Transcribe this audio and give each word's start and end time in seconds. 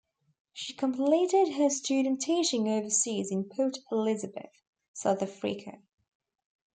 She 0.51 0.73
completed 0.73 1.53
her 1.57 1.69
student 1.69 2.21
teaching 2.21 2.67
overseas 2.67 3.31
in 3.31 3.43
Port 3.43 3.77
Elizabeth, 3.91 4.49
South 4.95 5.21
Africa. 5.21 5.77